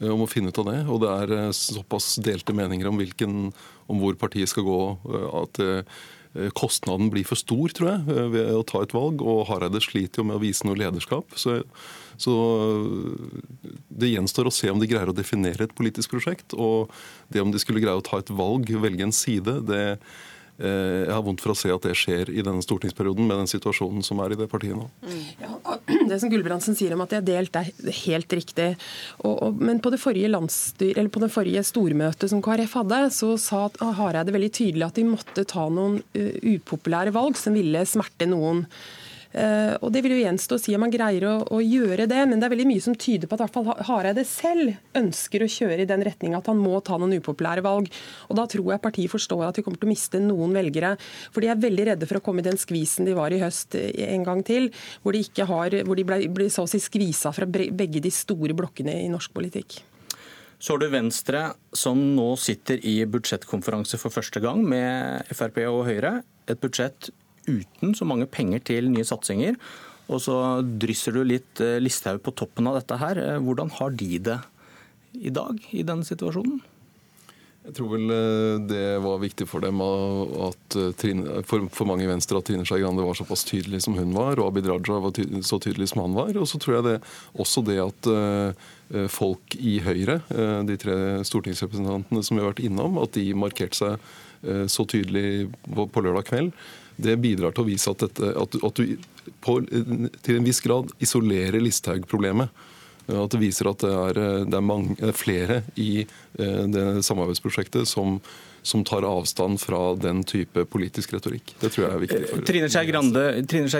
Eh, 0.00 0.08
om 0.10 0.24
å 0.24 0.30
finne 0.30 0.52
ut 0.52 0.62
av 0.62 0.70
det. 0.70 0.78
Og 0.88 1.02
det 1.04 1.12
er 1.16 1.56
såpass 1.56 2.14
delte 2.24 2.56
meninger 2.56 2.90
om, 2.90 3.00
hvilken, 3.00 3.50
om 3.90 4.02
hvor 4.02 4.18
partiet 4.20 4.52
skal 4.52 4.66
gå 4.68 4.80
at 5.42 5.62
kostnaden 6.54 7.08
blir 7.10 7.26
for 7.26 7.38
stor, 7.38 7.72
tror 7.74 7.88
jeg, 7.90 8.18
ved 8.36 8.52
å 8.54 8.62
ta 8.66 8.84
et 8.84 8.94
valg. 8.94 9.24
Og 9.24 9.48
Hareide 9.48 9.82
sliter 9.82 10.22
jo 10.22 10.28
med 10.28 10.38
å 10.38 10.42
vise 10.44 10.66
noe 10.68 10.78
lederskap. 10.78 11.34
Så 11.38 11.60
så 12.20 12.34
det 13.88 14.10
gjenstår 14.12 14.50
å 14.50 14.52
se 14.52 14.68
om 14.68 14.80
de 14.80 14.88
greier 14.90 15.08
å 15.08 15.16
definere 15.16 15.64
et 15.64 15.76
politisk 15.76 16.12
prosjekt. 16.12 16.52
Og 16.52 16.92
det 17.32 17.40
om 17.40 17.52
de 17.52 17.60
skulle 17.62 17.80
greie 17.80 17.96
å 17.96 18.04
ta 18.04 18.20
et 18.20 18.32
valg, 18.32 18.68
velge 18.82 19.06
en 19.06 19.14
side, 19.14 19.60
det 19.70 19.80
eh, 19.94 20.18
jeg 20.60 21.12
har 21.14 21.22
vondt 21.24 21.40
for 21.40 21.54
å 21.54 21.58
se 21.58 21.70
at 21.72 21.86
det 21.86 21.94
skjer 21.96 22.30
i 22.32 22.42
denne 22.44 22.60
stortingsperioden 22.64 23.26
med 23.26 23.42
den 23.42 23.50
situasjonen 23.50 24.04
som 24.04 24.20
er 24.20 24.34
i 24.34 24.38
det 24.40 24.48
partiet 24.50 24.76
nå. 24.76 24.88
Ja, 25.40 25.54
det 26.10 26.20
som 26.20 26.32
Gulbrandsen 26.32 26.76
sier 26.78 26.94
om 26.94 27.04
at 27.04 27.14
de 27.14 27.20
er 27.20 27.26
delt, 27.26 27.56
er 27.56 27.70
helt 28.02 28.36
riktig. 28.36 28.68
Og, 29.22 29.34
og, 29.34 29.60
men 29.60 29.80
på 29.82 29.92
det 29.94 30.00
forrige 30.02 30.28
eller 30.30 31.12
på 31.12 31.22
det 31.22 31.30
forrige 31.32 31.64
stormøtet 31.66 32.32
som 32.32 32.42
KrF 32.44 32.76
hadde, 32.82 33.02
så 33.14 33.34
sa 33.40 33.66
Hareide 33.98 34.34
veldig 34.34 34.52
tydelig 34.60 34.86
at 34.86 35.00
de 35.00 35.06
måtte 35.08 35.46
ta 35.48 35.66
noen 35.72 36.00
uh, 36.16 36.34
upopulære 36.44 37.14
valg 37.16 37.38
som 37.40 37.56
ville 37.56 37.84
smerte 37.88 38.28
noen. 38.30 38.66
Eh, 39.30 39.74
og 39.78 39.92
Det 39.94 40.02
vil 40.02 40.16
jo 40.16 40.22
gjenstå 40.24 40.56
å 40.56 40.60
si 40.60 40.74
om 40.74 40.82
man 40.82 40.90
greier 40.90 41.22
å, 41.28 41.34
å, 41.54 41.60
gjøre 41.62 42.08
det, 42.10 42.18
men 42.26 42.40
det 42.40 42.48
er 42.48 42.54
veldig 42.54 42.66
mye 42.66 42.82
som 42.82 42.96
tyder 42.98 43.30
på 43.30 43.36
at 43.36 43.44
hvert 43.44 43.54
fall 43.54 43.84
Hareide 43.86 44.24
selv 44.26 44.74
ønsker 44.98 45.44
å 45.44 45.50
kjøre 45.50 45.84
i 45.84 45.90
den 45.90 46.02
retning 46.06 46.34
at 46.34 46.50
han 46.50 46.58
må 46.58 46.80
ta 46.82 46.98
noen 46.98 47.14
upopulære 47.20 47.62
valg. 47.62 47.90
Og 48.28 48.40
Da 48.40 48.46
tror 48.50 48.72
jeg 48.74 48.82
partiet 48.82 49.12
forstår 49.12 49.46
at 49.46 49.60
de 49.60 49.64
kommer 49.66 49.78
til 49.78 49.90
å 49.90 49.92
miste 49.92 50.22
noen 50.24 50.56
velgere. 50.56 50.96
For 51.30 51.44
de 51.44 51.52
er 51.52 51.62
veldig 51.62 51.86
redde 51.92 52.10
for 52.10 52.18
å 52.18 52.24
komme 52.24 52.42
i 52.42 52.48
den 52.48 52.58
skvisen 52.58 53.06
de 53.06 53.14
var 53.18 53.30
i 53.30 53.42
høst 53.42 53.78
eh, 53.78 53.92
en 54.10 54.26
gang 54.26 54.42
til, 54.46 54.70
hvor 55.04 55.14
de, 55.14 55.22
ikke 55.22 55.46
har, 55.46 55.78
hvor 55.86 55.98
de 55.98 56.06
ble, 56.08 56.24
ble 56.34 56.50
så 56.50 56.66
å 56.66 56.70
si 56.70 56.82
skvisa 56.82 57.30
fra 57.36 57.46
begge 57.46 58.02
de 58.02 58.10
store 58.14 58.56
blokkene 58.58 58.98
i 59.04 59.08
norsk 59.12 59.36
politikk. 59.36 59.78
Så 60.60 60.74
har 60.74 60.82
du 60.82 60.90
Venstre, 60.92 61.54
som 61.72 61.96
nå 62.18 62.34
sitter 62.36 62.82
i 62.84 62.98
budsjettkonferanse 63.08 63.96
for 63.96 64.12
første 64.12 64.42
gang 64.44 64.60
med 64.60 65.30
Frp 65.32 65.62
og 65.70 65.86
Høyre. 65.86 66.18
Et 66.50 66.60
budsjett 66.60 67.08
uten 67.50 67.96
så 67.98 68.06
mange 68.08 68.30
penger 68.30 68.62
til 68.70 68.92
nye 68.92 69.06
satsinger. 69.06 69.58
Og 70.10 70.18
så 70.24 70.36
drysser 70.82 71.14
du 71.14 71.22
litt 71.26 71.62
eh, 71.62 71.78
Listhaug 71.82 72.22
på 72.24 72.34
toppen 72.38 72.68
av 72.70 72.80
dette 72.80 72.98
her. 73.00 73.20
Eh, 73.20 73.38
hvordan 73.44 73.70
har 73.78 73.94
de 73.94 74.18
det 74.30 74.40
i 75.20 75.32
dag, 75.34 75.58
i 75.74 75.86
denne 75.86 76.06
situasjonen? 76.06 76.58
Jeg 77.60 77.74
tror 77.76 77.90
vel 77.92 78.10
eh, 78.14 78.56
det 78.66 78.84
var 79.04 79.20
viktig 79.22 79.46
for 79.46 79.62
dem 79.62 79.82
at 79.84 80.78
Trine, 80.98 81.44
for, 81.46 81.68
for, 81.70 81.86
mange 81.86 82.06
i 82.06 82.10
Venstre 82.10 82.40
at 82.40 82.48
Trine 82.48 82.66
Skei 82.66 82.80
Grande 82.82 83.04
var 83.06 83.18
såpass 83.18 83.46
tydelig 83.46 83.84
som 83.86 83.98
hun 83.98 84.16
var, 84.16 84.40
og 84.40 84.50
Abid 84.50 84.70
Raja 84.70 84.98
var 85.04 85.14
ty, 85.14 85.28
så 85.46 85.60
tydelig 85.62 85.92
som 85.92 86.02
han 86.02 86.18
var. 86.18 86.34
Og 86.40 86.48
så 86.50 86.58
tror 86.62 86.80
jeg 86.80 86.88
det, 86.88 86.98
også 87.38 87.64
det 87.68 87.78
at 87.84 88.10
folk 89.12 89.54
i 89.54 89.76
Høyre, 89.84 90.16
de 90.66 90.76
tre 90.82 90.96
stortingsrepresentantene 91.28 92.24
som 92.26 92.34
vi 92.34 92.42
har 92.42 92.50
vært 92.50 92.64
innom, 92.66 92.98
at 92.98 93.14
de 93.14 93.28
markerte 93.38 93.78
seg 93.78 94.66
så 94.72 94.86
tydelig 94.88 95.52
på 95.68 96.02
lørdag 96.02 96.26
kveld 96.26 96.50
det 97.02 97.16
bidrar 97.22 97.54
til 97.54 97.64
å 97.64 97.68
vise 97.70 97.92
at, 97.92 98.04
dette, 98.04 98.34
at, 98.36 98.58
at 98.66 98.80
du 98.80 98.96
på, 99.44 99.60
til 100.24 100.40
en 100.40 100.46
viss 100.46 100.60
grad 100.64 100.92
isolerer 101.02 101.60
Listhaug-problemet. 101.62 102.52
At 103.10 103.32
det 103.32 103.40
viser 103.40 103.66
at 103.70 103.82
det 103.82 103.90
er, 103.90 104.20
det 104.46 104.54
er 104.54 104.62
mange, 104.62 105.12
flere 105.16 105.62
i 105.80 106.04
eh, 106.04 106.62
det 106.70 106.84
samarbeidsprosjektet 107.06 107.88
som, 107.88 108.20
som, 108.62 108.84
tar 108.86 109.06
avstand 109.08 109.58
fra 109.62 109.96
den 109.98 110.22
type 110.22 110.62
politisk 110.70 111.16
retorikk. 111.16 111.56
Det 111.58 111.72
tror 111.72 111.86
jeg 111.86 111.94
er 111.96 112.04
viktig. 112.04 112.20
for... 112.30 112.44
Trine 112.46 112.68
Skei 112.70 112.86
Grande, 112.90 113.24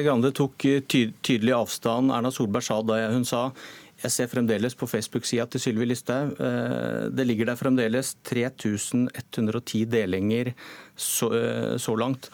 Grande, 0.02 0.32
tok 0.34 0.66
tydelig 0.90 1.54
avstand. 1.54 2.10
Erna 2.16 2.34
Solberg 2.34 2.66
sa 2.66 2.80
da 2.82 3.04
hun 3.14 3.28
sa 3.28 3.50
jeg 4.00 4.12
ser 4.14 4.30
fremdeles 4.32 4.76
på 4.78 4.88
Facebook-sida 4.88 5.44
til 5.52 5.60
Sylvi 5.60 5.88
Listhaug. 5.90 6.32
Eh, 6.40 7.02
det 7.12 7.26
ligger 7.28 7.50
der 7.50 7.60
fremdeles 7.60 8.14
3110 8.24 9.84
delinger 9.92 10.54
så, 10.96 11.28
eh, 11.36 11.76
så 11.76 11.96
langt. 11.96 12.30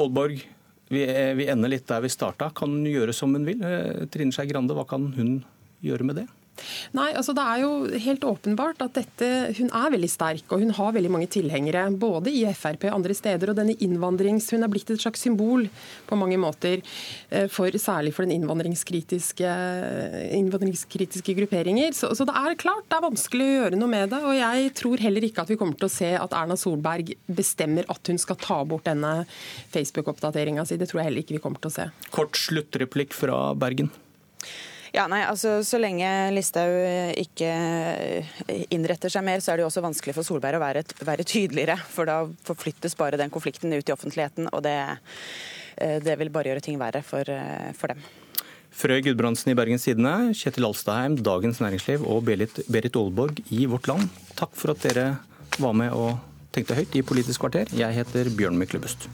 Oldborg, 0.00 0.40
vi, 0.92 1.02
vi 1.36 1.48
ender 1.52 1.72
litt 1.72 1.88
der 1.88 2.04
vi 2.04 2.10
starta. 2.12 2.50
Kan 2.56 2.76
hun 2.76 2.88
gjøre 2.88 3.14
som 3.16 3.34
hun 3.36 3.44
vil? 3.48 3.60
Eh, 3.64 4.06
Trine 4.12 4.34
Skei 4.34 4.48
Grande, 4.50 4.76
hva 4.76 4.86
kan 4.88 5.10
hun 5.16 5.40
gjøre 5.84 6.06
med 6.08 6.22
det? 6.22 6.28
Nei, 6.96 7.10
altså 7.16 7.34
Det 7.36 7.42
er 7.42 7.62
jo 7.62 7.70
helt 8.04 8.24
åpenbart 8.28 8.82
at 8.84 8.96
dette, 8.98 9.28
hun 9.58 9.70
er 9.72 9.92
veldig 9.94 10.10
sterk 10.10 10.52
og 10.52 10.62
hun 10.62 10.74
har 10.76 10.94
veldig 10.94 11.12
mange 11.12 11.28
tilhengere. 11.32 11.86
Både 11.96 12.32
i 12.32 12.44
Frp 12.56 12.86
og 12.90 12.98
andre 12.98 13.16
steder. 13.16 13.50
og 13.50 13.56
denne 13.56 13.76
innvandrings, 13.80 14.50
Hun 14.50 14.62
er 14.62 14.68
blitt 14.68 14.90
et 14.90 15.00
slags 15.00 15.20
symbol 15.20 15.68
på 16.06 16.16
mange 16.16 16.36
måter, 16.36 16.82
eh, 17.30 17.46
for, 17.48 17.70
særlig 17.70 18.12
for 18.12 18.26
den 18.26 18.40
innvandringskritiske, 18.40 19.48
innvandringskritiske 20.36 21.34
grupperinger. 21.34 21.92
Så, 21.92 22.14
så, 22.14 22.24
det 22.24 22.36
er 22.36 22.60
klart 22.60 22.88
det 22.88 22.98
er 22.98 23.08
vanskelig 23.08 23.46
å 23.46 23.56
gjøre 23.62 23.80
noe 23.80 23.88
med 23.88 24.10
det. 24.10 24.22
og 24.22 24.36
Jeg 24.36 24.74
tror 24.74 24.98
heller 24.98 25.22
ikke 25.24 25.42
at 25.42 25.52
vi 25.52 25.56
kommer 25.56 25.78
til 25.78 25.88
å 25.88 25.96
se 25.96 26.12
at 26.18 26.36
Erna 26.36 26.56
Solberg 26.56 27.14
bestemmer 27.26 27.88
at 27.88 28.06
hun 28.08 28.18
skal 28.18 28.36
ta 28.36 28.62
bort 28.64 28.84
denne 28.84 29.24
Facebook-oppdateringa 29.72 30.66
si. 30.66 30.76
Det 30.76 30.90
tror 30.90 31.02
jeg 31.02 31.10
heller 31.10 31.24
ikke 31.24 31.38
vi 31.38 31.42
kommer 31.42 31.62
til 31.62 31.72
å 31.72 31.76
se. 31.80 31.90
Kort 32.12 32.36
sluttreplikk 32.36 33.16
fra 33.16 33.54
Bergen. 33.54 33.92
Ja, 34.92 35.06
nei, 35.08 35.22
altså 35.24 35.62
Så 35.64 35.80
lenge 35.80 36.06
Listhaug 36.36 36.74
eh, 36.76 37.12
ikke 37.22 37.48
eh, 37.48 38.32
innretter 38.74 39.12
seg 39.12 39.24
mer, 39.24 39.40
så 39.40 39.52
er 39.52 39.58
det 39.58 39.64
jo 39.64 39.70
også 39.70 39.84
vanskelig 39.84 40.14
for 40.18 40.28
Solberg 40.28 40.60
å 40.60 40.62
være, 40.62 40.84
være 41.00 41.24
tydeligere. 41.24 41.78
For 41.88 42.08
da 42.08 42.18
forflyttes 42.44 42.96
bare 43.00 43.20
den 43.20 43.32
konflikten 43.32 43.72
ut 43.72 43.88
i 43.88 43.94
offentligheten, 43.94 44.50
og 44.52 44.64
det, 44.66 44.76
eh, 45.80 45.96
det 46.04 46.18
vil 46.20 46.32
bare 46.34 46.52
gjøre 46.52 46.64
ting 46.68 46.80
verre 46.80 47.00
for, 47.06 47.28
for 47.78 47.94
dem. 47.94 48.04
Frøy 48.72 49.00
Gudbrandsen 49.04 49.52
i 49.52 49.56
Bergens 49.56 49.84
Tidende, 49.84 50.32
Kjetil 50.36 50.68
Alstaheim, 50.68 51.18
Dagens 51.24 51.60
Næringsliv 51.60 52.04
og 52.08 52.24
Berit, 52.28 52.60
Berit 52.72 52.96
Aalborg 52.96 53.40
i 53.52 53.66
Vårt 53.68 53.88
Land. 53.88 54.08
Takk 54.36 54.56
for 54.56 54.72
at 54.72 54.84
dere 54.84 55.06
var 55.60 55.76
med 55.76 55.92
og 55.92 56.16
tenkte 56.52 56.76
høyt 56.76 56.96
i 56.96 57.04
Politisk 57.04 57.44
kvarter. 57.44 57.72
Jeg 57.76 57.96
heter 57.96 58.32
Bjørn 58.36 58.60
Myklebust. 58.60 59.08